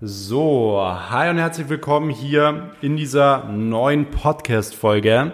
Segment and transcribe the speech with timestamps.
[0.00, 5.32] So, hi und herzlich willkommen hier in dieser neuen Podcast-Folge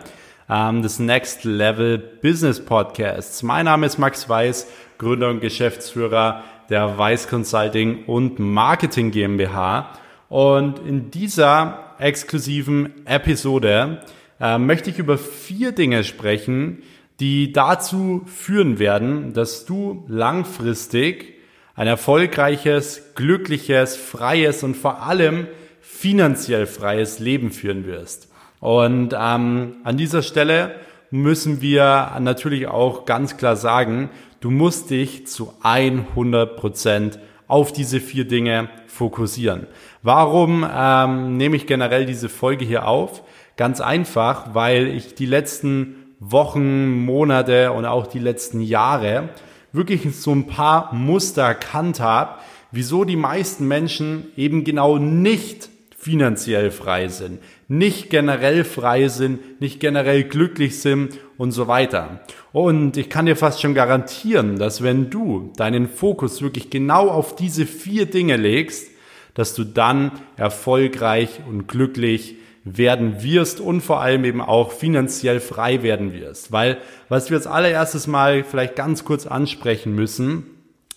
[0.49, 3.43] ähm, des Next Level Business Podcasts.
[3.43, 4.67] Mein Name ist Max Weiß,
[4.97, 9.91] Gründer und Geschäftsführer der Weiß Consulting und Marketing GmbH.
[10.31, 14.01] Und in dieser exklusiven Episode
[14.41, 16.83] äh, möchte ich über vier Dinge sprechen,
[17.21, 21.34] die dazu führen werden, dass du langfristig
[21.75, 25.47] ein erfolgreiches, glückliches, freies und vor allem
[25.81, 28.29] finanziell freies Leben führen wirst.
[28.61, 30.77] Und ähm, an dieser Stelle
[31.11, 38.01] müssen wir natürlich auch ganz klar sagen, du musst dich zu 100 Prozent auf diese
[38.01, 39.67] vier Dinge fokussieren.
[40.03, 43.23] Warum ähm, nehme ich generell diese Folge hier auf?
[43.57, 49.29] Ganz einfach, weil ich die letzten Wochen, Monate und auch die letzten Jahre
[49.75, 52.39] wirklich so ein paar Muster erkannt habe,
[52.71, 59.81] wieso die meisten Menschen eben genau nicht finanziell frei sind, nicht generell frei sind, nicht
[59.81, 62.21] generell glücklich sind und so weiter.
[62.53, 67.35] Und ich kann dir fast schon garantieren, dass wenn du deinen Fokus wirklich genau auf
[67.35, 68.91] diese vier Dinge legst,
[69.35, 75.83] dass du dann erfolgreich und glücklich werden wirst und vor allem eben auch finanziell frei
[75.83, 76.51] werden wirst.
[76.51, 80.47] Weil was wir als allererstes mal vielleicht ganz kurz ansprechen müssen,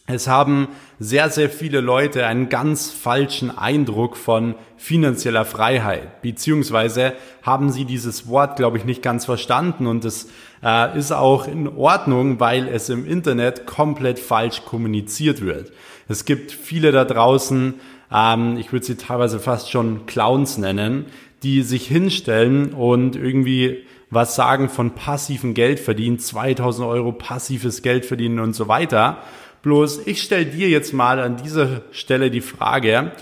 [0.09, 7.11] es haben sehr, sehr viele Leute einen ganz falschen Eindruck von finanzieller Freiheit, beziehungsweise
[7.43, 10.29] haben sie dieses Wort, glaube ich, nicht ganz verstanden und es
[10.63, 15.73] äh, ist auch in Ordnung, weil es im Internet komplett falsch kommuniziert wird.
[16.07, 17.73] Es gibt viele da draußen,
[18.09, 21.07] ähm, ich würde sie teilweise fast schon Clowns nennen,
[21.47, 28.05] die sich hinstellen und irgendwie was sagen von passiven Geld verdienen, 2000 Euro passives Geld
[28.05, 29.19] verdienen und so weiter.
[29.61, 33.13] Bloß ich stelle dir jetzt mal an dieser Stelle die Frage,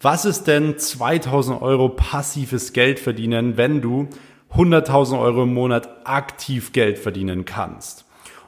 [0.00, 4.08] was ist denn 2000 Euro passives Geld verdienen, wenn du
[4.54, 8.04] 100.000 Euro im Monat aktiv Geld verdienen kannst?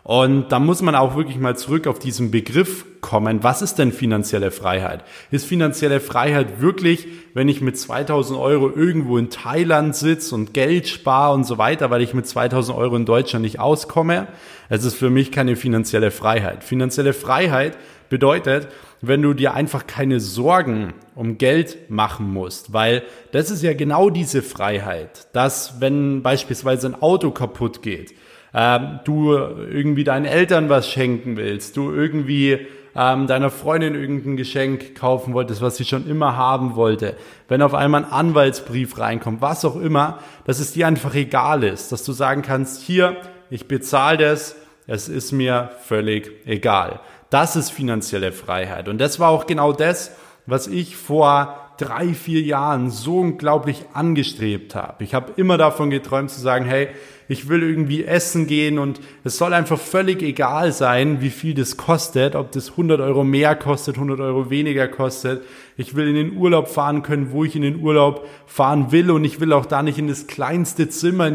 [0.07, 3.43] Und da muss man auch wirklich mal zurück auf diesen Begriff kommen.
[3.43, 5.03] Was ist denn finanzielle Freiheit?
[5.33, 10.87] Ist finanzielle Freiheit wirklich, wenn ich mit 2000 Euro irgendwo in Thailand sitze und Geld
[10.87, 14.29] spare und so weiter, weil ich mit 2000 Euro in Deutschland nicht auskomme?
[14.69, 16.63] Es ist für mich keine finanzielle Freiheit.
[16.63, 17.77] Finanzielle Freiheit
[18.09, 18.69] bedeutet,
[19.01, 23.03] wenn du dir einfach keine Sorgen um Geld machen musst, weil
[23.33, 28.15] das ist ja genau diese Freiheit, dass wenn beispielsweise ein Auto kaputt geht,
[28.57, 34.95] ähm, du irgendwie deinen Eltern was schenken willst, du irgendwie ähm, deiner Freundin irgendein Geschenk
[34.95, 37.15] kaufen wolltest, was sie schon immer haben wollte,
[37.49, 41.93] wenn auf einmal ein Anwaltsbrief reinkommt, was auch immer, dass es dir einfach egal ist,
[41.93, 43.17] dass du sagen kannst, hier,
[43.51, 44.57] ich bezahle das,
[44.87, 47.01] es ist mir völlig egal.
[47.29, 48.89] Das ist finanzielle Freiheit.
[48.89, 50.13] Und das war auch genau das,
[50.47, 55.05] was ich vor drei, vier Jahren so unglaublich angestrebt habe.
[55.05, 56.89] Ich habe immer davon geträumt zu sagen, hey,
[57.29, 61.77] ich will irgendwie essen gehen und es soll einfach völlig egal sein, wie viel das
[61.77, 65.43] kostet, ob das 100 Euro mehr kostet, 100 Euro weniger kostet.
[65.77, 69.25] Ich will in den Urlaub fahren können, wo ich in den Urlaub fahren will und
[69.25, 71.31] ich will auch da nicht in das kleinste Zimmer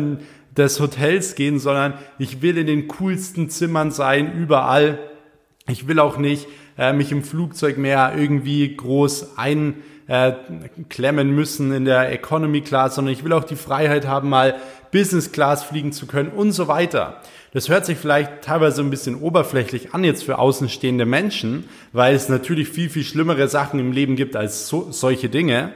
[0.55, 4.99] des Hotels gehen, sondern ich will in den coolsten Zimmern sein, überall.
[5.67, 6.47] Ich will auch nicht
[6.77, 9.75] äh, mich im Flugzeug mehr irgendwie groß ein
[10.11, 10.33] äh,
[10.89, 14.55] klemmen müssen in der Economy Class, sondern ich will auch die Freiheit haben, mal
[14.91, 17.21] Business Class fliegen zu können und so weiter.
[17.53, 21.63] Das hört sich vielleicht teilweise ein bisschen oberflächlich an jetzt für außenstehende Menschen,
[21.93, 25.71] weil es natürlich viel, viel schlimmere Sachen im Leben gibt als so, solche Dinge.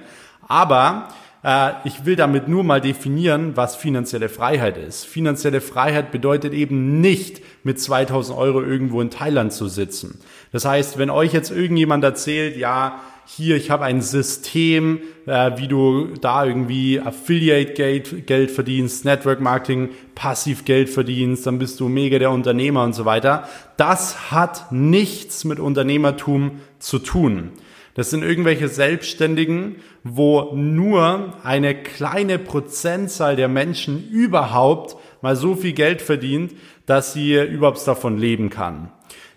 [0.50, 1.07] Aber
[1.41, 5.06] äh, ich will damit nur mal definieren, was finanzielle Freiheit ist.
[5.06, 10.19] Finanzielle Freiheit bedeutet eben nicht, mit 2000 Euro irgendwo in Thailand zu sitzen.
[10.52, 15.68] Das heißt, wenn euch jetzt irgendjemand erzählt, ja, hier, ich habe ein System, äh, wie
[15.68, 22.31] du da irgendwie Affiliate-Geld Geld verdienst, Network-Marketing, passiv Geld verdienst, dann bist du mega der
[22.31, 23.47] Unternehmer und so weiter.
[23.78, 27.52] Das hat nichts mit Unternehmertum zu tun.
[27.96, 35.73] Das sind irgendwelche Selbstständigen, wo nur eine kleine Prozentzahl der Menschen überhaupt mal so viel
[35.73, 36.53] Geld verdient,
[36.85, 38.91] dass sie überhaupt davon leben kann.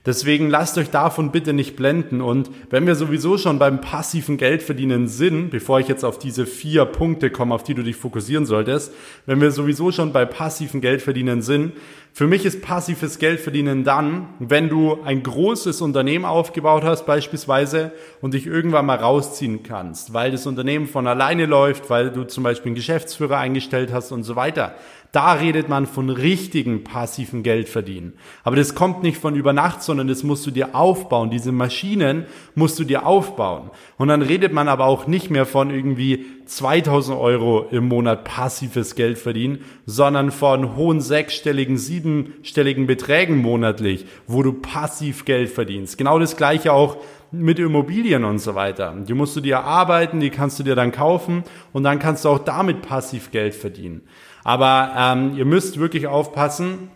[0.08, 2.22] Deswegen lasst euch davon bitte nicht blenden.
[2.22, 6.87] Und wenn wir sowieso schon beim passiven Geldverdienen sind, bevor ich jetzt auf diese vier
[6.87, 8.94] Punkte komme, auf die du dich fokussieren solltest,
[9.26, 11.75] wenn wir sowieso schon bei passiven Geldverdienen sind,
[12.19, 18.34] Für mich ist passives Geldverdienen dann, wenn du ein großes Unternehmen aufgebaut hast beispielsweise und
[18.34, 22.70] dich irgendwann mal rausziehen kannst, weil das Unternehmen von alleine läuft, weil du zum Beispiel
[22.70, 24.75] einen Geschäftsführer eingestellt hast und so weiter.
[25.18, 28.12] Da redet man von richtigen passiven Geldverdienen.
[28.44, 31.28] Aber das kommt nicht von über Nacht, sondern das musst du dir aufbauen.
[31.28, 33.72] Diese Maschinen musst du dir aufbauen.
[33.96, 38.94] Und dann redet man aber auch nicht mehr von irgendwie 2000 Euro im Monat passives
[38.94, 45.98] Geld verdienen, sondern von hohen sechsstelligen, siebenstelligen Beträgen monatlich, wo du passiv Geld verdienst.
[45.98, 46.96] Genau das gleiche auch
[47.32, 48.94] mit Immobilien und so weiter.
[48.96, 51.42] Die musst du dir erarbeiten, die kannst du dir dann kaufen
[51.72, 54.02] und dann kannst du auch damit passiv Geld verdienen.
[54.48, 56.88] Aber ähm, ihr müsst wirklich aufpassen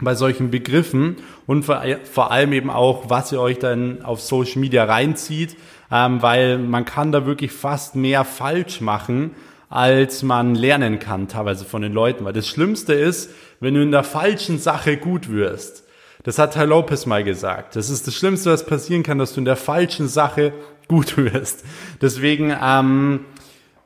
[0.00, 1.16] bei solchen Begriffen
[1.46, 5.58] und vor, vor allem eben auch, was ihr euch dann auf Social Media reinzieht,
[5.92, 9.32] ähm, weil man kann da wirklich fast mehr falsch machen,
[9.68, 12.24] als man lernen kann, teilweise von den Leuten.
[12.24, 13.28] Weil das Schlimmste ist,
[13.60, 15.84] wenn du in der falschen Sache gut wirst.
[16.22, 17.76] Das hat Herr Lopez mal gesagt.
[17.76, 20.54] Das ist das Schlimmste, was passieren kann, dass du in der falschen Sache
[20.88, 21.62] gut wirst.
[22.00, 23.26] Deswegen ähm,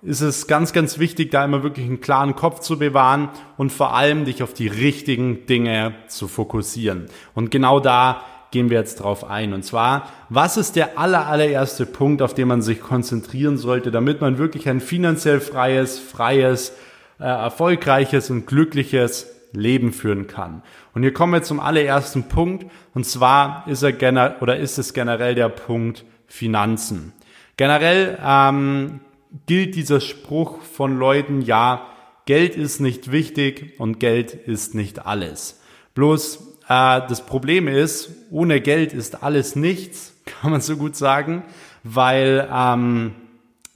[0.02, 3.94] ist es ganz, ganz wichtig, da immer wirklich einen klaren Kopf zu bewahren und vor
[3.94, 7.06] allem dich auf die richtigen Dinge zu fokussieren.
[7.34, 9.52] Und genau da gehen wir jetzt drauf ein.
[9.52, 14.20] Und zwar, was ist der aller, allererste Punkt, auf den man sich konzentrieren sollte, damit
[14.20, 16.72] man wirklich ein finanziell freies, freies,
[17.18, 20.62] äh, erfolgreiches und glückliches Leben führen kann.
[20.94, 22.66] Und hier kommen wir zum allerersten Punkt.
[22.94, 27.12] Und zwar ist er generell, oder ist es generell der Punkt Finanzen.
[27.56, 29.00] Generell ähm,
[29.46, 31.86] gilt dieser Spruch von Leuten, ja,
[32.26, 35.60] Geld ist nicht wichtig und Geld ist nicht alles.
[35.94, 41.42] Bloß äh, das Problem ist, ohne Geld ist alles nichts, kann man so gut sagen,
[41.82, 43.14] weil ähm,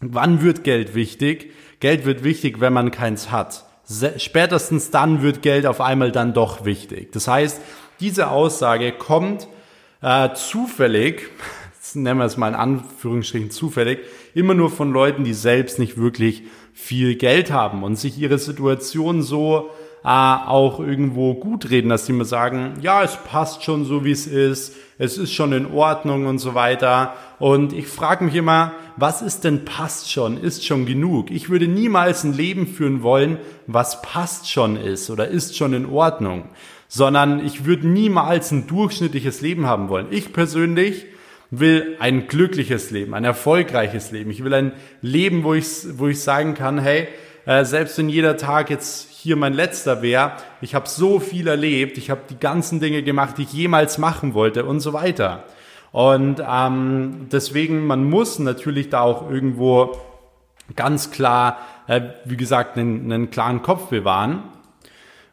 [0.00, 1.52] wann wird Geld wichtig?
[1.80, 3.64] Geld wird wichtig, wenn man keins hat.
[4.16, 7.12] Spätestens dann wird Geld auf einmal dann doch wichtig.
[7.12, 7.60] Das heißt,
[8.00, 9.48] diese Aussage kommt
[10.00, 11.30] äh, zufällig
[11.94, 14.00] nennen wir es mal in Anführungsstrichen zufällig,
[14.35, 16.43] immer nur von Leuten, die selbst nicht wirklich
[16.73, 19.70] viel Geld haben und sich ihre Situation so
[20.05, 24.11] äh, auch irgendwo gut reden, dass sie mir sagen, ja, es passt schon so, wie
[24.11, 27.14] es ist, es ist schon in Ordnung und so weiter.
[27.38, 31.31] Und ich frage mich immer, was ist denn passt schon, ist schon genug?
[31.31, 35.87] Ich würde niemals ein Leben führen wollen, was passt schon ist oder ist schon in
[35.87, 36.50] Ordnung,
[36.87, 40.08] sondern ich würde niemals ein durchschnittliches Leben haben wollen.
[40.11, 41.06] Ich persönlich
[41.60, 44.30] will ein glückliches Leben, ein erfolgreiches Leben.
[44.30, 44.72] Ich will ein
[45.02, 45.66] Leben, wo ich,
[45.98, 47.08] wo ich sagen kann, hey,
[47.46, 51.98] äh, selbst wenn jeder Tag jetzt hier mein letzter wäre, ich habe so viel erlebt,
[51.98, 55.44] ich habe die ganzen Dinge gemacht, die ich jemals machen wollte und so weiter.
[55.92, 59.96] Und ähm, deswegen, man muss natürlich da auch irgendwo
[60.74, 64.42] ganz klar, äh, wie gesagt, einen, einen klaren Kopf bewahren,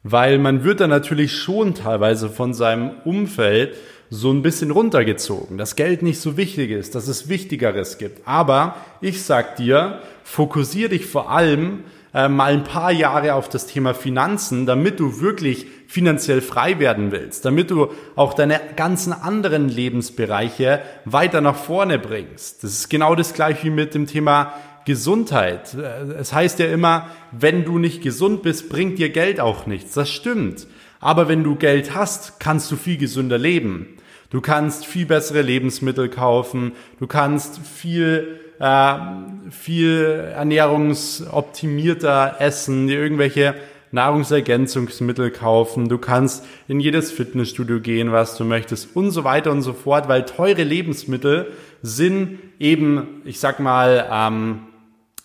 [0.03, 3.75] weil man wird dann natürlich schon teilweise von seinem Umfeld
[4.13, 8.27] so ein bisschen runtergezogen, dass Geld nicht so wichtig ist, dass es Wichtigeres gibt.
[8.27, 13.67] Aber ich sag dir, fokussier dich vor allem äh, mal ein paar Jahre auf das
[13.67, 17.87] Thema Finanzen, damit du wirklich finanziell frei werden willst, damit du
[18.17, 22.65] auch deine ganzen anderen Lebensbereiche weiter nach vorne bringst.
[22.65, 24.51] Das ist genau das gleiche wie mit dem Thema
[24.83, 25.73] Gesundheit.
[25.73, 29.93] Äh, es heißt ja immer, wenn du nicht gesund bist, bringt dir Geld auch nichts.
[29.93, 30.67] Das stimmt.
[30.99, 33.97] Aber wenn du Geld hast, kannst du viel gesünder leben.
[34.31, 36.73] Du kannst viel bessere Lebensmittel kaufen.
[36.99, 38.95] Du kannst viel, äh,
[39.49, 43.55] viel ernährungsoptimierter essen, dir irgendwelche
[43.91, 45.89] Nahrungsergänzungsmittel kaufen.
[45.89, 50.07] Du kannst in jedes Fitnessstudio gehen, was du möchtest und so weiter und so fort,
[50.07, 51.51] weil teure Lebensmittel
[51.81, 54.61] sind eben, ich sag mal, ähm,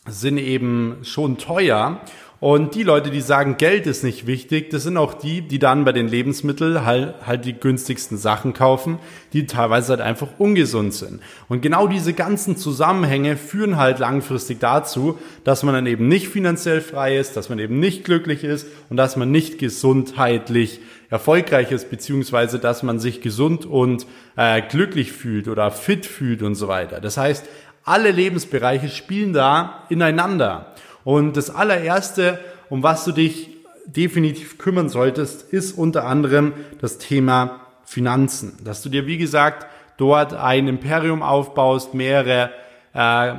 [0.08, 2.00] sind eben schon teuer
[2.38, 5.86] und die Leute, die sagen, Geld ist nicht wichtig, das sind auch die, die dann
[5.86, 8.98] bei den Lebensmitteln halt, halt die günstigsten Sachen kaufen,
[9.32, 11.22] die teilweise halt einfach ungesund sind.
[11.48, 16.82] Und genau diese ganzen Zusammenhänge führen halt langfristig dazu, dass man dann eben nicht finanziell
[16.82, 21.88] frei ist, dass man eben nicht glücklich ist und dass man nicht gesundheitlich erfolgreich ist,
[21.88, 27.00] beziehungsweise dass man sich gesund und äh, glücklich fühlt oder fit fühlt und so weiter.
[27.00, 27.46] Das heißt,
[27.84, 30.74] alle Lebensbereiche spielen da ineinander.
[31.06, 33.48] Und das allererste, um was du dich
[33.86, 38.58] definitiv kümmern solltest, ist unter anderem das Thema Finanzen.
[38.64, 42.50] Dass du dir, wie gesagt, dort ein Imperium aufbaust, mehrere
[42.92, 43.34] äh,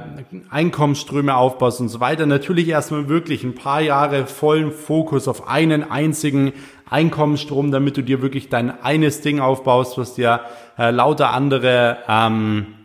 [0.49, 2.25] Einkommensströme aufbaust und so weiter.
[2.25, 6.53] Natürlich erstmal wirklich ein paar Jahre vollen Fokus auf einen einzigen
[6.89, 10.39] Einkommensstrom, damit du dir wirklich dein eines Ding aufbaust, was dir
[10.77, 12.76] äh, lauter andere ähm,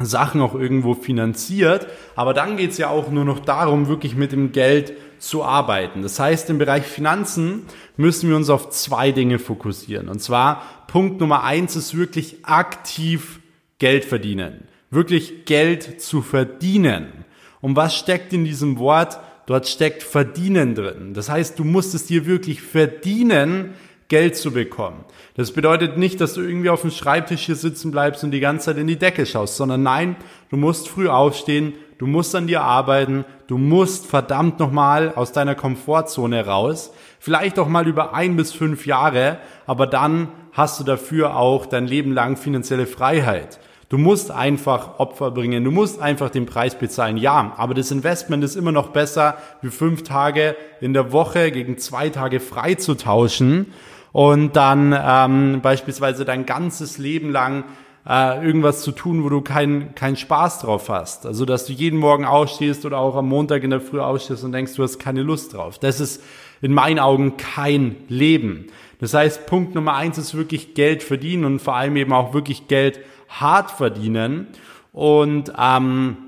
[0.00, 1.86] Sachen auch irgendwo finanziert.
[2.16, 6.02] Aber dann geht's ja auch nur noch darum, wirklich mit dem Geld zu arbeiten.
[6.02, 7.62] Das heißt, im Bereich Finanzen
[7.96, 10.08] müssen wir uns auf zwei Dinge fokussieren.
[10.08, 13.40] Und zwar Punkt Nummer eins ist wirklich aktiv
[13.78, 14.68] Geld verdienen.
[14.90, 17.24] Wirklich Geld zu verdienen.
[17.60, 19.18] Und was steckt in diesem Wort?
[19.46, 21.14] Dort steckt verdienen drin.
[21.14, 23.74] Das heißt, du musst es dir wirklich verdienen,
[24.14, 25.04] Geld zu bekommen.
[25.36, 28.66] Das bedeutet nicht, dass du irgendwie auf dem Schreibtisch hier sitzen bleibst und die ganze
[28.66, 30.14] Zeit in die Decke schaust, sondern nein,
[30.50, 35.56] du musst früh aufstehen, du musst an dir arbeiten, du musst verdammt nochmal aus deiner
[35.56, 41.36] Komfortzone raus, vielleicht auch mal über ein bis fünf Jahre, aber dann hast du dafür
[41.36, 43.58] auch dein Leben lang finanzielle Freiheit.
[43.88, 47.16] Du musst einfach Opfer bringen, du musst einfach den Preis bezahlen.
[47.16, 51.78] Ja, aber das Investment ist immer noch besser, wie fünf Tage in der Woche gegen
[51.78, 53.72] zwei Tage frei zu tauschen
[54.14, 57.64] und dann ähm, beispielsweise dein ganzes Leben lang
[58.08, 61.26] äh, irgendwas zu tun, wo du keinen keinen Spaß drauf hast.
[61.26, 64.52] Also dass du jeden Morgen aufstehst oder auch am Montag in der Früh aufstehst und
[64.52, 65.80] denkst, du hast keine Lust drauf.
[65.80, 66.22] Das ist
[66.62, 68.68] in meinen Augen kein Leben.
[69.00, 72.68] Das heißt, Punkt Nummer eins ist wirklich Geld verdienen und vor allem eben auch wirklich
[72.68, 74.46] Geld hart verdienen.
[74.92, 76.18] Und ähm,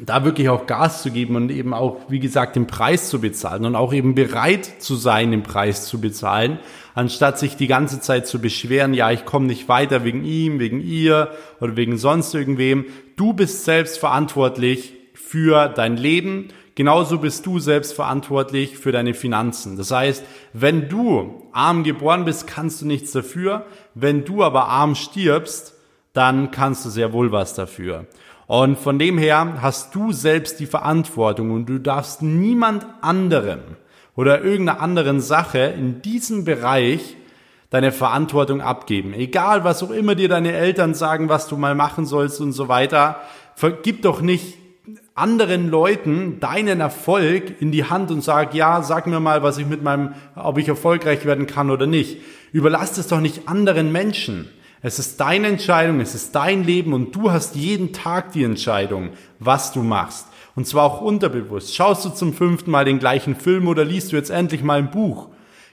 [0.00, 3.64] da wirklich auch Gas zu geben und eben auch, wie gesagt, den Preis zu bezahlen
[3.64, 6.58] und auch eben bereit zu sein, den Preis zu bezahlen,
[6.94, 10.80] anstatt sich die ganze Zeit zu beschweren, ja, ich komme nicht weiter wegen ihm, wegen
[10.80, 12.84] ihr oder wegen sonst irgendwem.
[13.16, 16.48] Du bist selbst verantwortlich für dein Leben.
[16.74, 19.78] Genauso bist du selbst verantwortlich für deine Finanzen.
[19.78, 23.64] Das heißt, wenn du arm geboren bist, kannst du nichts dafür.
[23.94, 25.72] Wenn du aber arm stirbst,
[26.12, 28.06] dann kannst du sehr wohl was dafür.
[28.46, 33.60] Und von dem her hast du selbst die Verantwortung und du darfst niemand anderem
[34.14, 37.16] oder irgendeiner anderen Sache in diesem Bereich
[37.70, 39.12] deine Verantwortung abgeben.
[39.14, 42.68] Egal, was auch immer dir deine Eltern sagen, was du mal machen sollst und so
[42.68, 43.20] weiter.
[43.56, 44.56] Vergib doch nicht
[45.16, 49.66] anderen Leuten deinen Erfolg in die Hand und sag, ja, sag mir mal, was ich
[49.66, 52.18] mit meinem, ob ich erfolgreich werden kann oder nicht.
[52.52, 54.48] Überlass es doch nicht anderen Menschen.
[54.82, 59.10] Es ist deine Entscheidung, es ist dein Leben und du hast jeden Tag die Entscheidung,
[59.38, 60.26] was du machst.
[60.54, 61.74] Und zwar auch unterbewusst.
[61.74, 64.90] Schaust du zum fünften Mal den gleichen Film oder liest du jetzt endlich mal ein
[64.90, 65.28] Buch?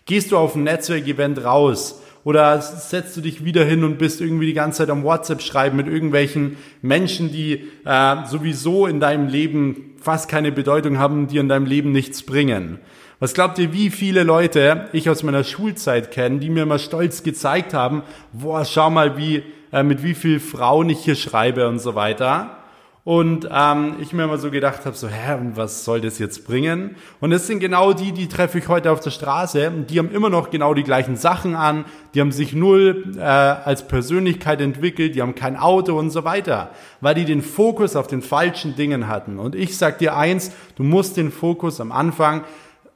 [0.06, 2.02] Gehst du auf ein Netzwerkevent raus?
[2.26, 5.76] Oder setzt du dich wieder hin und bist irgendwie die ganze Zeit am WhatsApp schreiben
[5.76, 11.50] mit irgendwelchen Menschen, die äh, sowieso in deinem Leben fast keine Bedeutung haben, die in
[11.50, 12.80] deinem Leben nichts bringen?
[13.24, 17.24] Was glaubt ihr, wie viele Leute ich aus meiner Schulzeit kenne, die mir mal stolz
[17.24, 18.04] gezeigt haben,
[18.34, 22.58] boah, schau mal, wie, äh, mit wie viel Frauen ich hier schreibe und so weiter.
[23.06, 26.98] Und ähm, ich mir immer so gedacht habe, so, hä, was soll das jetzt bringen?
[27.22, 29.72] Und es sind genau die, die treffe ich heute auf der Straße.
[29.90, 31.86] Die haben immer noch genau die gleichen Sachen an.
[32.14, 35.16] Die haben sich null äh, als Persönlichkeit entwickelt.
[35.16, 36.72] Die haben kein Auto und so weiter.
[37.00, 39.40] Weil die den Fokus auf den falschen Dingen hatten.
[39.40, 42.44] Und ich sag dir eins, du musst den Fokus am Anfang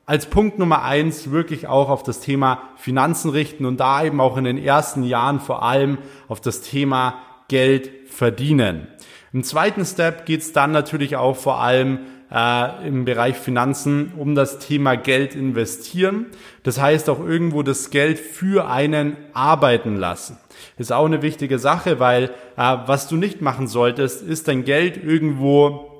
[0.07, 4.37] als Punkt Nummer eins wirklich auch auf das Thema Finanzen richten und da eben auch
[4.37, 5.97] in den ersten Jahren vor allem
[6.29, 7.15] auf das Thema
[7.49, 8.87] Geld verdienen.
[9.33, 11.99] Im zweiten Step geht es dann natürlich auch vor allem
[12.31, 16.27] äh, im Bereich Finanzen um das Thema Geld investieren.
[16.63, 20.37] Das heißt auch irgendwo das Geld für einen arbeiten lassen.
[20.77, 25.03] Ist auch eine wichtige Sache, weil äh, was du nicht machen solltest, ist dein Geld
[25.03, 25.96] irgendwo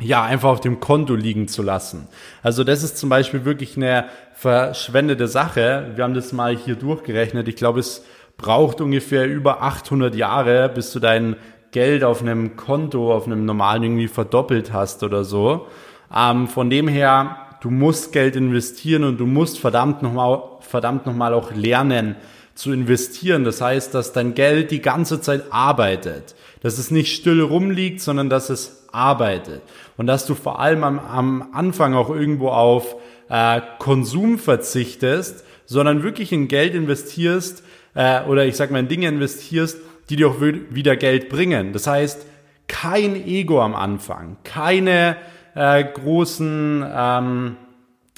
[0.00, 2.06] ja, einfach auf dem Konto liegen zu lassen.
[2.42, 5.92] Also das ist zum Beispiel wirklich eine verschwendete Sache.
[5.96, 7.48] Wir haben das mal hier durchgerechnet.
[7.48, 8.04] Ich glaube, es
[8.36, 11.34] braucht ungefähr über 800 Jahre, bis du dein
[11.72, 15.66] Geld auf einem Konto, auf einem normalen irgendwie verdoppelt hast oder so.
[16.14, 21.34] Ähm, von dem her, du musst Geld investieren und du musst verdammt nochmal, verdammt nochmal
[21.34, 22.14] auch lernen
[22.58, 23.44] zu investieren.
[23.44, 26.34] Das heißt, dass dein Geld die ganze Zeit arbeitet.
[26.60, 29.62] Dass es nicht still rumliegt, sondern dass es arbeitet
[29.96, 32.96] und dass du vor allem am, am Anfang auch irgendwo auf
[33.28, 37.62] äh, Konsum verzichtest, sondern wirklich in Geld investierst
[37.94, 41.72] äh, oder ich sag mal in Dinge investierst, die dir auch wieder Geld bringen.
[41.72, 42.26] Das heißt,
[42.66, 45.16] kein Ego am Anfang, keine
[45.54, 47.56] äh, großen ähm,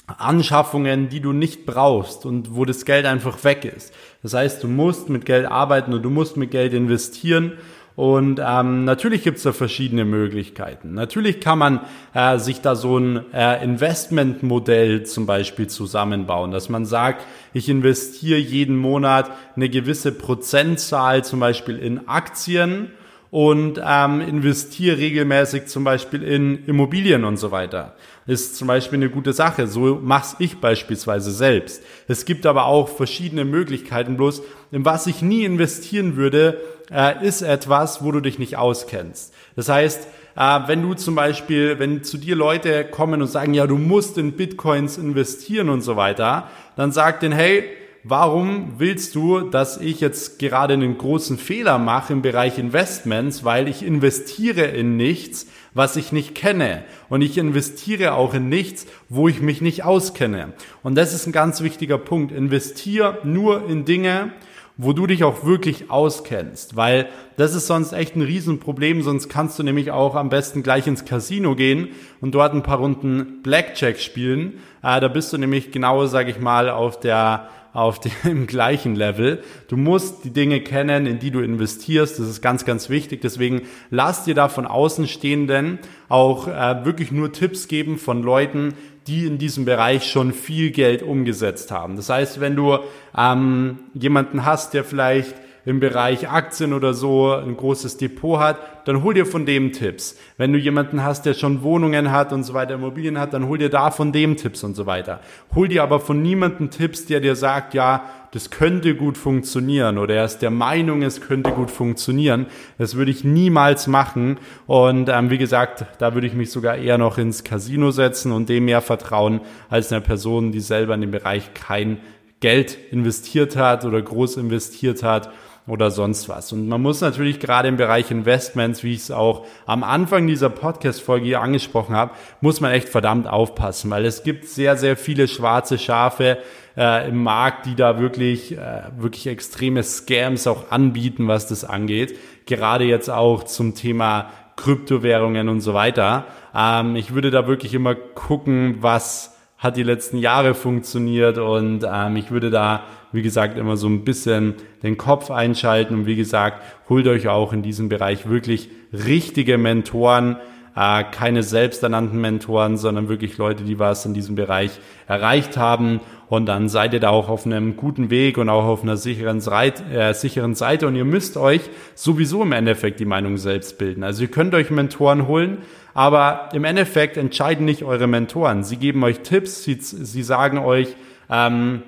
[0.07, 3.93] Anschaffungen, die du nicht brauchst und wo das Geld einfach weg ist.
[4.23, 7.53] Das heißt, du musst mit Geld arbeiten und du musst mit Geld investieren
[7.95, 10.93] und ähm, natürlich gibt's da verschiedene Möglichkeiten.
[10.93, 11.81] Natürlich kann man
[12.13, 18.39] äh, sich da so ein äh, Investmentmodell zum Beispiel zusammenbauen, dass man sagt, ich investiere
[18.39, 22.91] jeden Monat eine gewisse Prozentzahl zum Beispiel in Aktien
[23.31, 27.95] und ähm, investiere regelmäßig zum Beispiel in Immobilien und so weiter.
[28.27, 29.67] Ist zum Beispiel eine gute Sache.
[29.67, 31.81] So mach's ich beispielsweise selbst.
[32.09, 34.17] Es gibt aber auch verschiedene Möglichkeiten.
[34.17, 36.61] Bloß in was ich nie investieren würde,
[36.91, 39.33] äh, ist etwas, wo du dich nicht auskennst.
[39.55, 43.65] Das heißt, äh, wenn du zum Beispiel, wenn zu dir Leute kommen und sagen, ja,
[43.65, 47.63] du musst in Bitcoins investieren und so weiter, dann sag denen, hey,
[48.03, 53.67] warum willst du, dass ich jetzt gerade einen großen Fehler mache im Bereich Investments, weil
[53.67, 56.83] ich investiere in nichts, was ich nicht kenne.
[57.09, 60.53] Und ich investiere auch in nichts, wo ich mich nicht auskenne.
[60.83, 62.31] Und das ist ein ganz wichtiger Punkt.
[62.31, 64.33] Investier nur in Dinge,
[64.77, 69.59] wo du dich auch wirklich auskennst, weil das ist sonst echt ein Riesenproblem, sonst kannst
[69.59, 73.99] du nämlich auch am besten gleich ins Casino gehen und dort ein paar Runden Blackjack
[73.99, 74.59] spielen.
[74.83, 79.43] Äh, da bist du nämlich genau, sage ich mal, auf der auf dem gleichen Level.
[79.67, 82.19] Du musst die Dinge kennen, in die du investierst.
[82.19, 83.21] Das ist ganz, ganz wichtig.
[83.21, 88.73] Deswegen lass dir da von Außenstehenden auch äh, wirklich nur Tipps geben von Leuten,
[89.07, 91.95] die in diesem Bereich schon viel Geld umgesetzt haben.
[91.95, 92.79] Das heißt, wenn du
[93.17, 99.03] ähm, jemanden hast, der vielleicht im Bereich Aktien oder so ein großes Depot hat, dann
[99.03, 100.17] hol dir von dem Tipps.
[100.37, 103.59] Wenn du jemanden hast, der schon Wohnungen hat und so weiter, Immobilien hat, dann hol
[103.59, 105.19] dir da von dem Tipps und so weiter.
[105.53, 110.15] Hol dir aber von niemandem Tipps, der dir sagt, ja, das könnte gut funktionieren oder
[110.15, 112.47] er ist der Meinung, es könnte gut funktionieren.
[112.77, 114.39] Das würde ich niemals machen.
[114.67, 118.47] Und ähm, wie gesagt, da würde ich mich sogar eher noch ins Casino setzen und
[118.47, 121.99] dem mehr vertrauen als einer Person, die selber in dem Bereich kein
[122.39, 125.29] Geld investiert hat oder groß investiert hat
[125.67, 126.51] oder sonst was.
[126.51, 130.49] Und man muss natürlich gerade im Bereich Investments, wie ich es auch am Anfang dieser
[130.49, 135.27] Podcast-Folge hier angesprochen habe, muss man echt verdammt aufpassen, weil es gibt sehr, sehr viele
[135.27, 136.39] schwarze Schafe
[136.75, 142.17] äh, im Markt, die da wirklich, äh, wirklich extreme Scams auch anbieten, was das angeht.
[142.45, 146.25] Gerade jetzt auch zum Thema Kryptowährungen und so weiter.
[146.55, 152.15] Ähm, ich würde da wirklich immer gucken, was hat die letzten Jahre funktioniert und ähm,
[152.15, 156.63] ich würde da wie gesagt, immer so ein bisschen den Kopf einschalten und wie gesagt,
[156.89, 160.37] holt euch auch in diesem Bereich wirklich richtige Mentoren,
[160.75, 165.99] äh, keine selbsternannten Mentoren, sondern wirklich Leute, die was in diesem Bereich erreicht haben
[166.29, 169.41] und dann seid ihr da auch auf einem guten Weg und auch auf einer sicheren
[169.41, 171.61] Seite, äh, sicheren Seite und ihr müsst euch
[171.93, 174.03] sowieso im Endeffekt die Meinung selbst bilden.
[174.03, 175.57] Also ihr könnt euch Mentoren holen,
[175.93, 178.63] aber im Endeffekt entscheiden nicht eure Mentoren.
[178.63, 180.95] Sie geben euch Tipps, sie, sie sagen euch,
[181.29, 181.83] ähm,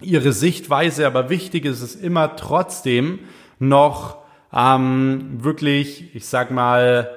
[0.00, 3.20] ihre Sichtweise, aber wichtig ist es immer trotzdem
[3.58, 4.18] noch
[4.52, 7.10] ähm, wirklich, ich sag mal,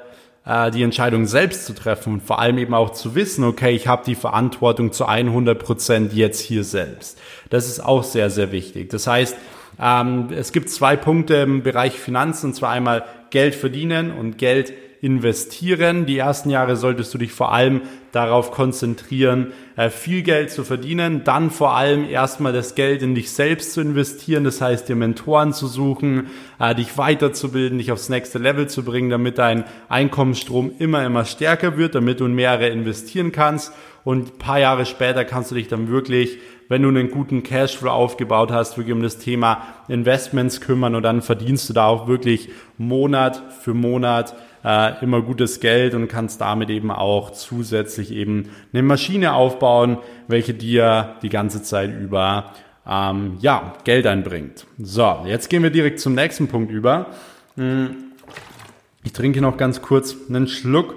[0.46, 3.88] äh, die Entscheidung selbst zu treffen und vor allem eben auch zu wissen, okay, ich
[3.88, 7.19] habe die Verantwortung zu 100 Prozent jetzt hier selbst.
[7.49, 8.89] Das ist auch sehr, sehr wichtig.
[8.89, 9.36] Das heißt,
[9.80, 14.73] ähm, es gibt zwei Punkte im Bereich Finanzen, und zwar einmal Geld verdienen und Geld
[15.02, 16.06] investieren.
[16.06, 17.82] Die ersten Jahre solltest du dich vor allem
[18.17, 23.32] darauf konzentrieren, äh, viel Geld zu verdienen, dann vor allem erstmal das Geld in dich
[23.32, 26.27] selbst zu investieren, das heißt dir Mentoren zu suchen,
[26.60, 31.77] äh, dich weiterzubilden, dich aufs nächste Level zu bringen, damit dein Einkommensstrom immer, immer stärker
[31.77, 33.71] wird, damit du in mehrere investieren kannst.
[34.03, 37.89] Und ein paar Jahre später kannst du dich dann wirklich wenn du einen guten Cashflow
[37.89, 42.49] aufgebaut hast, wirklich um das Thema Investments kümmern und dann verdienst du da auch wirklich
[42.77, 44.36] Monat für Monat
[44.67, 50.53] äh, immer gutes Geld und kannst damit eben auch zusätzlich eben eine Maschine aufbauen, welche
[50.53, 52.51] dir die ganze Zeit über
[52.86, 54.65] ähm, ja, Geld einbringt.
[54.77, 57.08] So, jetzt gehen wir direkt zum nächsten Punkt über.
[57.56, 57.95] Hm,
[59.06, 60.95] ich trinke noch ganz kurz einen Schluck.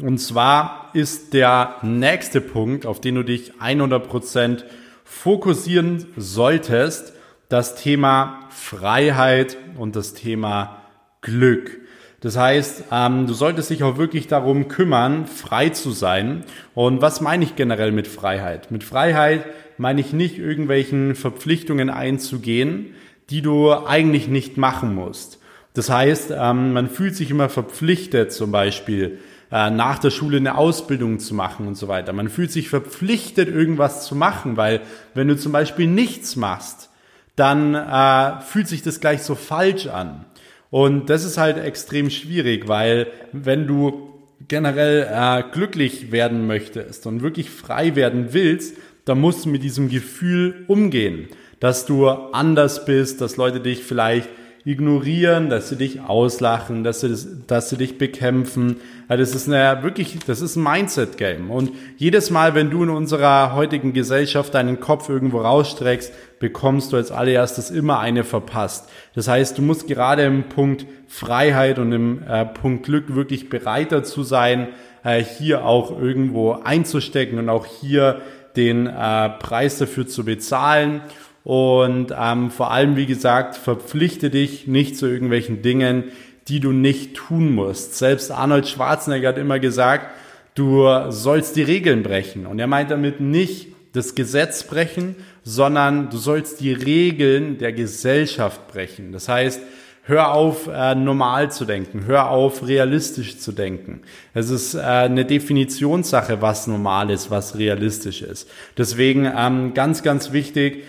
[0.00, 4.62] Und zwar ist der nächste Punkt, auf den du dich 100%
[5.02, 7.14] fokussieren solltest,
[7.48, 10.82] das Thema Freiheit und das Thema
[11.20, 11.80] Glück.
[12.20, 16.44] Das heißt, ähm, du solltest dich auch wirklich darum kümmern, frei zu sein.
[16.74, 18.72] Und was meine ich generell mit Freiheit?
[18.72, 19.44] Mit Freiheit
[19.76, 22.94] meine ich nicht irgendwelchen Verpflichtungen einzugehen,
[23.30, 25.38] die du eigentlich nicht machen musst.
[25.74, 29.18] Das heißt, ähm, man fühlt sich immer verpflichtet, zum Beispiel
[29.52, 32.12] äh, nach der Schule eine Ausbildung zu machen und so weiter.
[32.12, 34.80] Man fühlt sich verpflichtet, irgendwas zu machen, weil
[35.14, 36.90] wenn du zum Beispiel nichts machst,
[37.36, 40.24] dann äh, fühlt sich das gleich so falsch an.
[40.70, 44.08] Und das ist halt extrem schwierig, weil wenn du
[44.46, 49.88] generell äh, glücklich werden möchtest und wirklich frei werden willst, dann musst du mit diesem
[49.88, 51.28] Gefühl umgehen,
[51.60, 54.28] dass du anders bist, dass Leute dich vielleicht
[54.64, 57.14] ignorieren, dass sie dich auslachen, dass sie,
[57.46, 58.76] dass sie dich bekämpfen.
[59.08, 61.50] das ist eine, wirklich, das ist ein Mindset-Game.
[61.50, 66.96] Und jedes Mal, wenn du in unserer heutigen Gesellschaft deinen Kopf irgendwo rausstreckst, bekommst du
[66.96, 68.88] als allererstes immer eine verpasst.
[69.14, 73.92] Das heißt, du musst gerade im Punkt Freiheit und im äh, Punkt Glück wirklich bereit
[73.92, 74.68] dazu sein,
[75.04, 78.20] äh, hier auch irgendwo einzustecken und auch hier
[78.56, 81.00] den äh, Preis dafür zu bezahlen.
[81.48, 86.04] Und ähm, vor allem, wie gesagt, verpflichte dich nicht zu irgendwelchen Dingen,
[86.46, 87.96] die du nicht tun musst.
[87.96, 90.08] Selbst Arnold Schwarzenegger hat immer gesagt,
[90.54, 92.44] du sollst die Regeln brechen.
[92.44, 98.68] Und er meint damit nicht das Gesetz brechen, sondern du sollst die Regeln der Gesellschaft
[98.68, 99.12] brechen.
[99.12, 99.62] Das heißt,
[100.02, 104.02] hör auf, äh, normal zu denken, hör auf, realistisch zu denken.
[104.34, 108.50] Es ist äh, eine Definitionssache, was normal ist, was realistisch ist.
[108.76, 110.84] Deswegen ähm, ganz, ganz wichtig,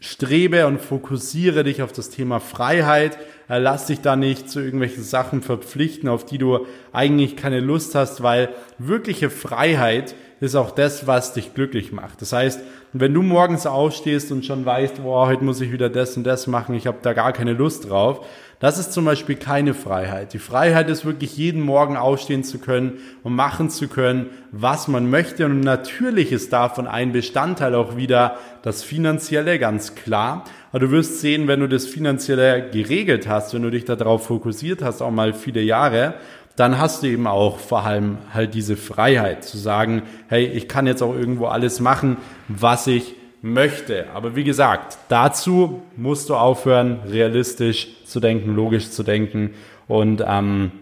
[0.00, 3.18] strebe und fokussiere dich auf das Thema Freiheit.
[3.48, 7.94] Äh, lass dich da nicht zu irgendwelchen Sachen verpflichten, auf die du eigentlich keine Lust
[7.94, 12.20] hast, weil wirkliche Freiheit ist auch das, was dich glücklich macht.
[12.20, 12.60] Das heißt,
[12.92, 16.46] wenn du morgens aufstehst und schon weißt, boah, heute muss ich wieder das und das
[16.46, 18.26] machen, ich habe da gar keine Lust drauf,
[18.58, 20.32] das ist zum Beispiel keine Freiheit.
[20.32, 25.10] Die Freiheit ist wirklich jeden Morgen aufstehen zu können und machen zu können, was man
[25.10, 25.44] möchte.
[25.44, 30.44] Und natürlich ist davon ein Bestandteil auch wieder das Finanzielle, ganz klar.
[30.70, 34.82] Aber du wirst sehen, wenn du das Finanzielle geregelt hast, wenn du dich darauf fokussiert
[34.82, 36.14] hast, auch mal viele Jahre,
[36.56, 40.86] dann hast du eben auch vor allem halt diese Freiheit zu sagen, hey, ich kann
[40.86, 42.16] jetzt auch irgendwo alles machen,
[42.48, 44.06] was ich möchte.
[44.14, 49.50] Aber wie gesagt, dazu musst du aufhören, realistisch zu denken, logisch zu denken
[49.86, 50.72] und ähm,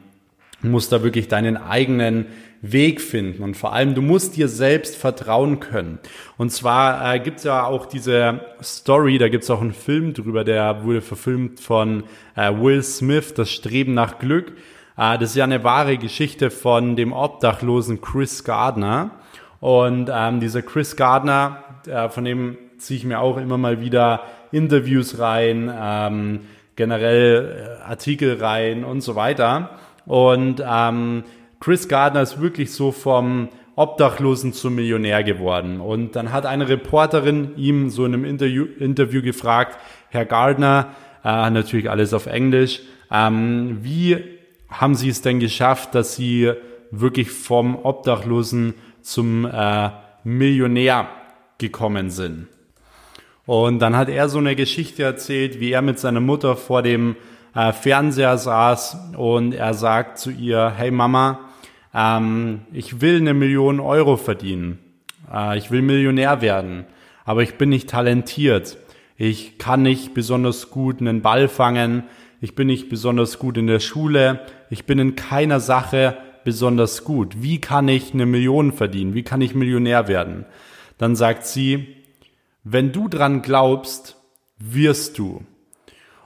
[0.62, 2.26] musst da wirklich deinen eigenen
[2.62, 3.42] Weg finden.
[3.42, 5.98] Und vor allem, du musst dir selbst vertrauen können.
[6.38, 10.14] Und zwar äh, gibt es ja auch diese Story, da gibt es auch einen Film
[10.14, 12.04] drüber, der wurde verfilmt von
[12.36, 14.52] äh, Will Smith, das Streben nach Glück.
[14.96, 19.10] Äh, das ist ja eine wahre Geschichte von dem obdachlosen Chris Gardner.
[19.60, 24.22] Und ähm, dieser Chris Gardner, äh, von dem ziehe ich mir auch immer mal wieder
[24.52, 26.40] Interviews rein, ähm,
[26.76, 29.70] generell äh, Artikel rein und so weiter.
[30.06, 31.24] Und ähm,
[31.60, 35.80] Chris Gardner ist wirklich so vom Obdachlosen zum Millionär geworden.
[35.80, 39.78] Und dann hat eine Reporterin ihm so in einem Interview, Interview gefragt,
[40.10, 40.88] Herr Gardner,
[41.24, 44.33] äh, natürlich alles auf Englisch, ähm, wie
[44.80, 46.52] haben Sie es denn geschafft, dass Sie
[46.90, 49.90] wirklich vom Obdachlosen zum äh,
[50.24, 51.08] Millionär
[51.58, 52.48] gekommen sind?
[53.46, 57.16] Und dann hat er so eine Geschichte erzählt, wie er mit seiner Mutter vor dem
[57.54, 61.40] äh, Fernseher saß und er sagt zu ihr, hey Mama,
[61.94, 64.78] ähm, ich will eine Million Euro verdienen.
[65.32, 66.86] Äh, ich will Millionär werden,
[67.24, 68.78] aber ich bin nicht talentiert.
[69.16, 72.04] Ich kann nicht besonders gut einen Ball fangen.
[72.44, 74.40] Ich bin nicht besonders gut in der Schule.
[74.68, 77.42] Ich bin in keiner Sache besonders gut.
[77.42, 79.14] Wie kann ich eine Million verdienen?
[79.14, 80.44] Wie kann ich Millionär werden?
[80.98, 81.96] Dann sagt sie,
[82.62, 84.18] wenn du dran glaubst,
[84.58, 85.42] wirst du.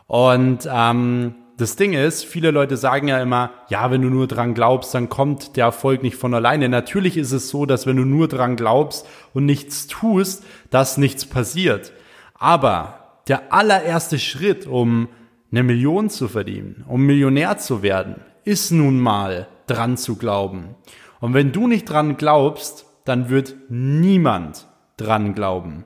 [0.09, 4.55] Und ähm, das Ding ist, viele Leute sagen ja immer, ja, wenn du nur dran
[4.55, 6.69] glaubst, dann kommt der Erfolg nicht von alleine.
[6.69, 11.27] Natürlich ist es so, dass wenn du nur dran glaubst und nichts tust, dass nichts
[11.27, 11.93] passiert.
[12.35, 15.07] Aber der allererste Schritt, um
[15.51, 20.75] eine Million zu verdienen, um Millionär zu werden, ist nun mal dran zu glauben.
[21.21, 25.85] Und wenn du nicht dran glaubst, dann wird niemand dran glauben.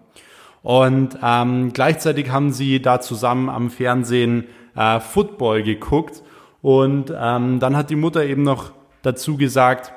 [0.62, 4.46] Und ähm, gleichzeitig haben sie da zusammen am Fernsehen
[4.76, 6.22] äh, Football geguckt.
[6.60, 8.72] Und ähm, dann hat die Mutter eben noch
[9.02, 9.92] dazu gesagt,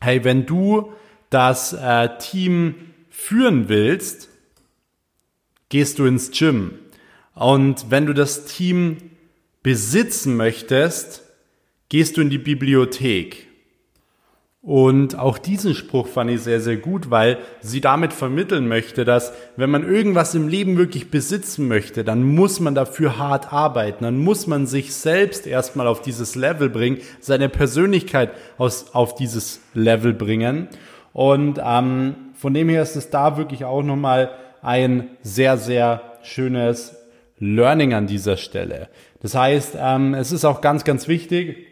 [0.00, 0.92] hey, wenn du
[1.30, 2.74] das äh, Team
[3.10, 4.28] führen willst,
[5.68, 6.78] gehst du ins Gym.
[7.38, 8.96] Und wenn du das Team
[9.62, 11.22] besitzen möchtest,
[11.88, 13.46] gehst du in die Bibliothek.
[14.60, 19.32] Und auch diesen Spruch fand ich sehr, sehr gut, weil sie damit vermitteln möchte, dass
[19.56, 24.18] wenn man irgendwas im Leben wirklich besitzen möchte, dann muss man dafür hart arbeiten, dann
[24.18, 30.12] muss man sich selbst erstmal auf dieses Level bringen, seine Persönlichkeit aus, auf dieses Level
[30.12, 30.68] bringen.
[31.12, 36.97] Und ähm, von dem her ist es da wirklich auch nochmal ein sehr, sehr schönes
[37.40, 38.88] Learning an dieser Stelle.
[39.20, 41.66] Das heißt, ähm, es ist auch ganz, ganz wichtig,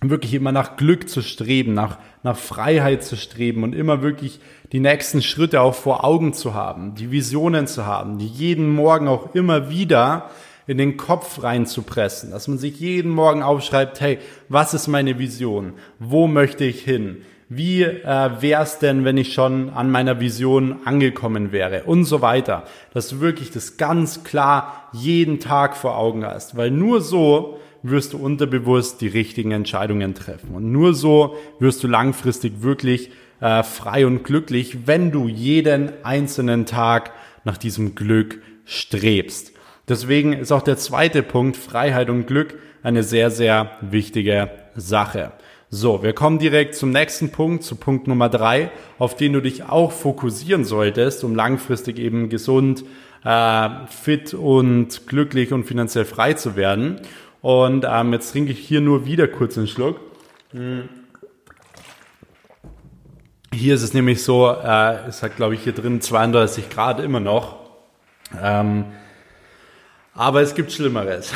[0.00, 4.40] wirklich immer nach Glück zu streben, nach, nach Freiheit zu streben und immer wirklich
[4.72, 9.08] die nächsten Schritte auch vor Augen zu haben, die Visionen zu haben, die jeden Morgen
[9.08, 10.30] auch immer wieder
[10.66, 15.74] in den Kopf reinzupressen, dass man sich jeden Morgen aufschreibt, hey, was ist meine Vision?
[15.98, 17.22] Wo möchte ich hin?
[17.54, 21.84] Wie äh, wäre es denn, wenn ich schon an meiner Vision angekommen wäre?
[21.84, 22.64] Und so weiter.
[22.94, 26.56] Dass du wirklich das ganz klar jeden Tag vor Augen hast.
[26.56, 30.54] Weil nur so wirst du unterbewusst die richtigen Entscheidungen treffen.
[30.54, 33.10] Und nur so wirst du langfristig wirklich
[33.40, 37.12] äh, frei und glücklich, wenn du jeden einzelnen Tag
[37.44, 39.52] nach diesem Glück strebst.
[39.88, 45.32] Deswegen ist auch der zweite Punkt, Freiheit und Glück, eine sehr, sehr wichtige Sache.
[45.74, 49.62] So, wir kommen direkt zum nächsten Punkt, zu Punkt Nummer drei, auf den du dich
[49.64, 52.84] auch fokussieren solltest, um langfristig eben gesund,
[53.24, 57.00] äh, fit und glücklich und finanziell frei zu werden.
[57.40, 59.98] Und ähm, jetzt trinke ich hier nur wieder kurz einen Schluck.
[63.54, 67.20] Hier ist es nämlich so, äh, es hat glaube ich hier drin 32 Grad immer
[67.20, 67.56] noch.
[68.38, 68.84] Ähm,
[70.14, 71.32] aber es gibt Schlimmeres.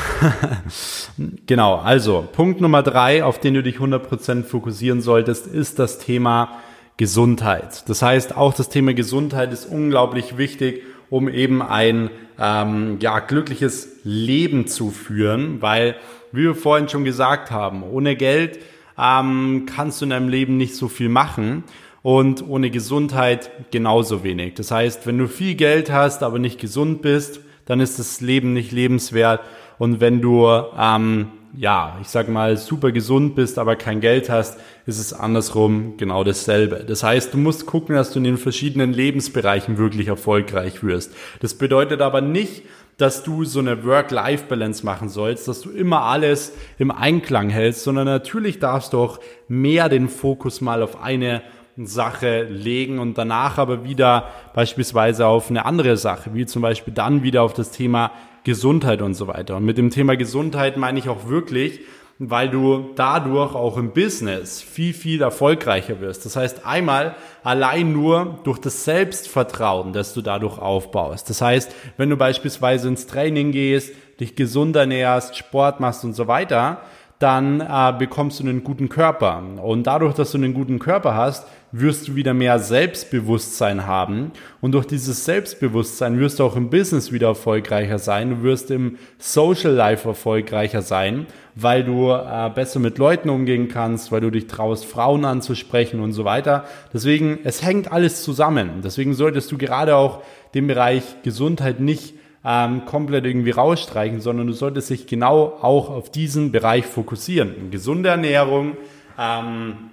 [1.46, 6.58] genau, also Punkt Nummer drei, auf den du dich 100% fokussieren solltest, ist das Thema
[6.98, 7.88] Gesundheit.
[7.88, 13.88] Das heißt, auch das Thema Gesundheit ist unglaublich wichtig, um eben ein ähm, ja, glückliches
[14.02, 15.96] Leben zu führen, weil,
[16.32, 18.58] wie wir vorhin schon gesagt haben, ohne Geld
[18.98, 21.64] ähm, kannst du in deinem Leben nicht so viel machen
[22.02, 24.54] und ohne Gesundheit genauso wenig.
[24.54, 28.52] Das heißt, wenn du viel Geld hast, aber nicht gesund bist, dann ist das Leben
[28.52, 29.40] nicht lebenswert.
[29.78, 30.48] Und wenn du,
[30.78, 35.96] ähm, ja, ich sag mal, super gesund bist, aber kein Geld hast, ist es andersrum
[35.96, 36.84] genau dasselbe.
[36.86, 41.12] Das heißt, du musst gucken, dass du in den verschiedenen Lebensbereichen wirklich erfolgreich wirst.
[41.40, 42.62] Das bedeutet aber nicht,
[42.96, 48.06] dass du so eine Work-Life-Balance machen sollst, dass du immer alles im Einklang hältst, sondern
[48.06, 51.42] natürlich darfst du auch mehr den Fokus mal auf eine
[51.84, 57.22] Sache legen und danach aber wieder beispielsweise auf eine andere Sache, wie zum Beispiel dann
[57.22, 58.12] wieder auf das Thema
[58.44, 59.56] Gesundheit und so weiter.
[59.56, 61.80] Und mit dem Thema Gesundheit meine ich auch wirklich,
[62.18, 66.24] weil du dadurch auch im Business viel, viel erfolgreicher wirst.
[66.24, 71.28] Das heißt, einmal allein nur durch das Selbstvertrauen, das du dadurch aufbaust.
[71.28, 76.26] Das heißt, wenn du beispielsweise ins Training gehst, dich gesund ernährst, Sport machst und so
[76.26, 76.80] weiter,
[77.18, 79.42] dann äh, bekommst du einen guten Körper.
[79.62, 84.32] Und dadurch, dass du einen guten Körper hast, wirst du wieder mehr Selbstbewusstsein haben.
[84.60, 88.30] Und durch dieses Selbstbewusstsein wirst du auch im Business wieder erfolgreicher sein.
[88.30, 94.12] Du wirst im Social Life erfolgreicher sein, weil du äh, besser mit Leuten umgehen kannst,
[94.12, 96.64] weil du dich traust, Frauen anzusprechen und so weiter.
[96.92, 98.82] Deswegen, es hängt alles zusammen.
[98.84, 100.22] Deswegen solltest du gerade auch
[100.54, 102.14] den Bereich Gesundheit nicht
[102.48, 107.72] ähm, komplett irgendwie rausstreichen, sondern du solltest dich genau auch auf diesen Bereich fokussieren.
[107.72, 108.76] Gesunde Ernährung,
[109.18, 109.90] ähm,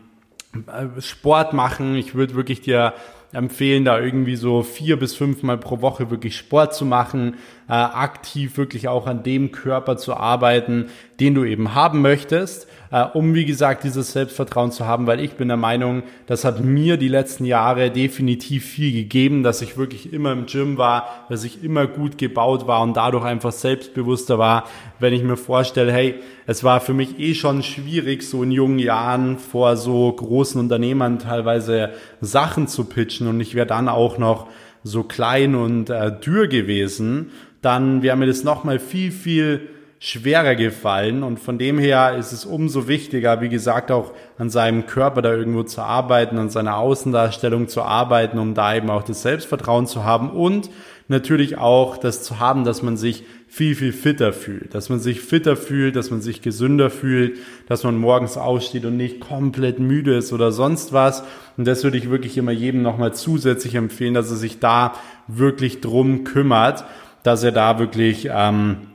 [0.68, 1.96] äh, Sport machen.
[1.96, 2.94] Ich würde wirklich dir
[3.32, 8.58] empfehlen, da irgendwie so vier bis fünfmal pro Woche wirklich Sport zu machen, äh, aktiv
[8.58, 10.88] wirklich auch an dem Körper zu arbeiten,
[11.19, 15.34] den du eben haben möchtest, äh, um wie gesagt dieses Selbstvertrauen zu haben, weil ich
[15.34, 20.12] bin der Meinung, das hat mir die letzten Jahre definitiv viel gegeben, dass ich wirklich
[20.12, 24.65] immer im Gym war, dass ich immer gut gebaut war und dadurch einfach selbstbewusster war,
[24.99, 28.80] wenn ich mir vorstelle, hey, es war für mich eh schon schwierig, so in jungen
[28.80, 34.47] Jahren vor so großen Unternehmern teilweise Sachen zu pitchen und ich wäre dann auch noch
[34.84, 37.32] so klein und äh, dürr gewesen,
[37.63, 39.69] dann wäre mir das nochmal viel, viel
[40.04, 41.23] schwerer gefallen.
[41.23, 45.34] Und von dem her ist es umso wichtiger, wie gesagt, auch an seinem Körper da
[45.34, 50.04] irgendwo zu arbeiten, an seiner Außendarstellung zu arbeiten, um da eben auch das Selbstvertrauen zu
[50.04, 50.69] haben und
[51.08, 55.21] natürlich auch das zu haben, dass man sich viel, viel fitter fühlt, dass man sich
[55.21, 60.15] fitter fühlt, dass man sich gesünder fühlt, dass man morgens aussteht und nicht komplett müde
[60.15, 61.23] ist oder sonst was.
[61.56, 64.95] Und das würde ich wirklich immer jedem nochmal zusätzlich empfehlen, dass er sich da
[65.28, 66.84] wirklich drum kümmert,
[67.24, 68.90] dass er da wirklich, ähm,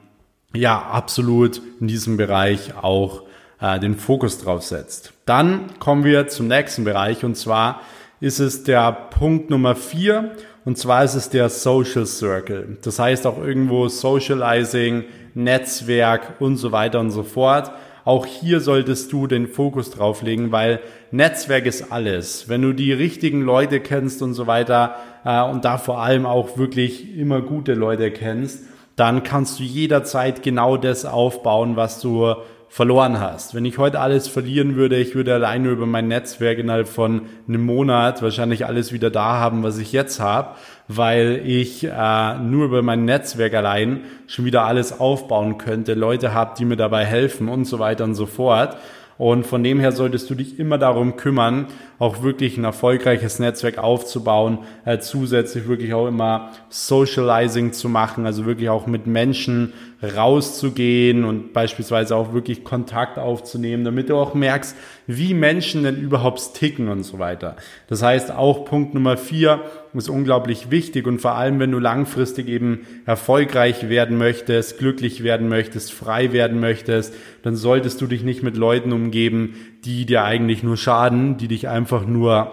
[0.54, 3.22] ja, absolut in diesem Bereich auch
[3.60, 5.12] äh, den Fokus drauf setzt.
[5.26, 7.80] Dann kommen wir zum nächsten Bereich und zwar
[8.20, 10.32] ist es der Punkt Nummer vier
[10.64, 12.78] und zwar ist es der Social Circle.
[12.82, 17.70] Das heißt auch irgendwo Socializing, Netzwerk und so weiter und so fort.
[18.08, 22.48] Auch hier solltest du den Fokus drauf legen, weil Netzwerk ist alles.
[22.48, 26.56] Wenn du die richtigen Leute kennst und so weiter äh, und da vor allem auch
[26.56, 28.64] wirklich immer gute Leute kennst,
[28.96, 32.34] dann kannst du jederzeit genau das aufbauen, was du
[32.68, 33.54] verloren hast.
[33.54, 37.64] Wenn ich heute alles verlieren würde, ich würde alleine über mein Netzwerk innerhalb von einem
[37.64, 40.54] Monat wahrscheinlich alles wieder da haben, was ich jetzt habe,
[40.86, 46.54] weil ich äh, nur über mein Netzwerk allein schon wieder alles aufbauen könnte, Leute habe,
[46.58, 48.76] die mir dabei helfen und so weiter und so fort.
[49.18, 51.66] Und von dem her solltest du dich immer darum kümmern,
[51.98, 58.46] auch wirklich ein erfolgreiches Netzwerk aufzubauen, äh, zusätzlich wirklich auch immer Socializing zu machen, also
[58.46, 64.76] wirklich auch mit Menschen rauszugehen und beispielsweise auch wirklich Kontakt aufzunehmen, damit du auch merkst,
[65.08, 67.56] wie Menschen denn überhaupt ticken und so weiter.
[67.88, 69.60] Das heißt, auch Punkt Nummer vier
[69.94, 75.48] ist unglaublich wichtig und vor allem, wenn du langfristig eben erfolgreich werden möchtest, glücklich werden
[75.48, 80.62] möchtest, frei werden möchtest, dann solltest du dich nicht mit Leuten umgeben, die dir eigentlich
[80.62, 82.52] nur schaden, die dich einfach nur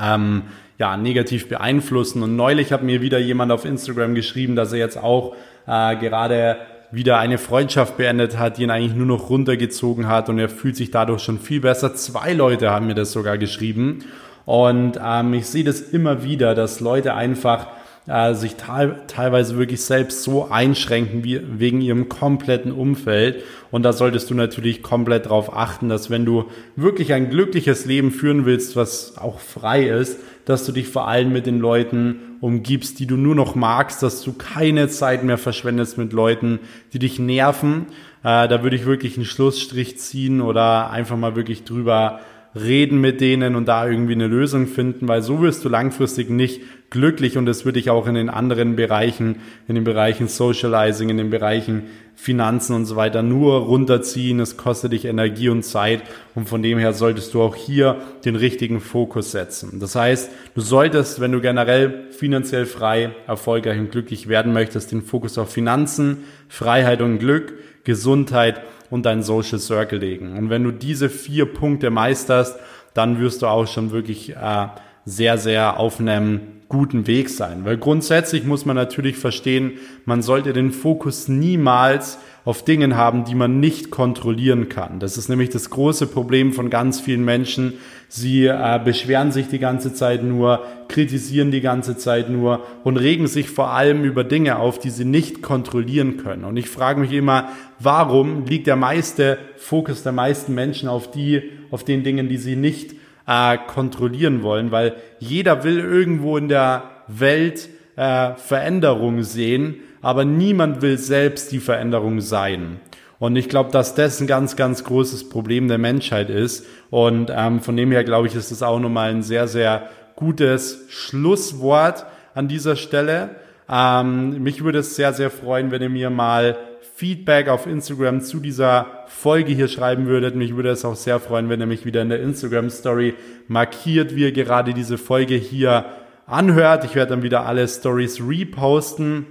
[0.00, 0.42] ähm,
[0.78, 2.22] ja, negativ beeinflussen.
[2.22, 5.34] Und neulich hat mir wieder jemand auf Instagram geschrieben, dass er jetzt auch
[5.66, 6.56] äh, gerade
[6.92, 10.76] wieder eine Freundschaft beendet hat, die ihn eigentlich nur noch runtergezogen hat und er fühlt
[10.76, 11.94] sich dadurch schon viel besser.
[11.94, 14.04] Zwei Leute haben mir das sogar geschrieben
[14.44, 17.68] und ähm, ich sehe das immer wieder, dass Leute einfach
[18.06, 23.44] äh, sich teilweise wirklich selbst so einschränken wie wegen ihrem kompletten Umfeld.
[23.70, 28.10] Und da solltest du natürlich komplett darauf achten, dass wenn du wirklich ein glückliches Leben
[28.10, 32.98] führen willst, was auch frei ist, dass du dich vor allem mit den Leuten umgibst,
[32.98, 36.60] die du nur noch magst, dass du keine Zeit mehr verschwendest mit Leuten,
[36.92, 37.86] die dich nerven.
[38.22, 42.20] Äh, da würde ich wirklich einen Schlussstrich ziehen oder einfach mal wirklich drüber
[42.54, 46.62] reden mit denen und da irgendwie eine Lösung finden, weil so wirst du langfristig nicht
[46.90, 49.36] glücklich und das würde ich auch in den anderen Bereichen,
[49.68, 51.84] in den Bereichen Socializing, in den Bereichen
[52.16, 54.40] Finanzen und so weiter nur runterziehen.
[54.40, 56.02] Es kostet dich Energie und Zeit
[56.34, 59.78] und von dem her solltest du auch hier den richtigen Fokus setzen.
[59.80, 65.02] Das heißt, du solltest, wenn du generell finanziell frei, erfolgreich und glücklich werden möchtest, den
[65.02, 70.36] Fokus auf Finanzen, Freiheit und Glück, Gesundheit und dein Social Circle legen.
[70.36, 72.58] Und wenn du diese vier Punkte meisterst,
[72.92, 74.66] dann wirst du auch schon wirklich äh,
[75.04, 77.64] sehr, sehr auf einem guten Weg sein.
[77.64, 79.72] Weil grundsätzlich muss man natürlich verstehen,
[80.06, 85.00] man sollte den Fokus niemals auf Dingen haben, die man nicht kontrollieren kann.
[85.00, 87.74] Das ist nämlich das große Problem von ganz vielen Menschen.
[88.08, 93.26] Sie äh, beschweren sich die ganze Zeit nur, kritisieren die ganze Zeit nur und regen
[93.26, 96.44] sich vor allem über Dinge auf, die sie nicht kontrollieren können.
[96.44, 97.48] Und ich frage mich immer,
[97.80, 102.56] warum liegt der meiste Fokus der meisten Menschen auf die, auf den Dingen, die sie
[102.56, 102.94] nicht
[103.30, 110.82] äh, kontrollieren wollen, weil jeder will irgendwo in der Welt äh, Veränderung sehen, aber niemand
[110.82, 112.80] will selbst die Veränderung sein.
[113.20, 116.66] Und ich glaube, dass das ein ganz, ganz großes Problem der Menschheit ist.
[116.88, 120.86] Und ähm, von dem her glaube ich, ist das auch nochmal ein sehr, sehr gutes
[120.88, 123.36] Schlusswort an dieser Stelle.
[123.70, 126.56] Ähm, mich würde es sehr, sehr freuen, wenn ihr mir mal
[127.00, 130.34] Feedback auf Instagram zu dieser Folge hier schreiben würdet.
[130.34, 133.14] Mich würde es auch sehr freuen, wenn ihr mich wieder in der Instagram Story
[133.48, 135.86] markiert, wie ihr gerade diese Folge hier
[136.26, 136.84] anhört.
[136.84, 139.24] Ich werde dann wieder alle Stories reposten.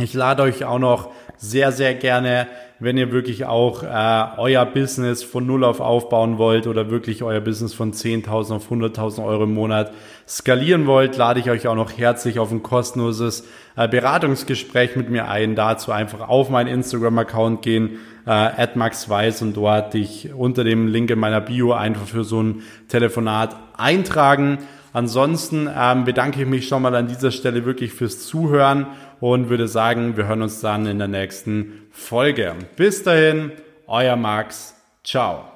[0.00, 2.46] Ich lade euch auch noch sehr, sehr gerne,
[2.78, 7.40] wenn ihr wirklich auch äh, euer Business von Null auf aufbauen wollt oder wirklich euer
[7.40, 9.92] Business von 10.000 auf 100.000 Euro im Monat
[10.26, 15.28] skalieren wollt, lade ich euch auch noch herzlich auf ein kostenloses äh, Beratungsgespräch mit mir
[15.28, 15.54] ein.
[15.54, 21.18] Dazu einfach auf meinen Instagram-Account gehen, äh, @maxweiss und dort dich unter dem Link in
[21.18, 24.58] meiner Bio einfach für so ein Telefonat eintragen.
[24.94, 28.86] Ansonsten ähm, bedanke ich mich schon mal an dieser Stelle wirklich fürs Zuhören
[29.20, 32.54] und würde sagen, wir hören uns dann in der nächsten Folge.
[32.76, 33.52] Bis dahin,
[33.86, 34.74] euer Max.
[35.02, 35.53] Ciao.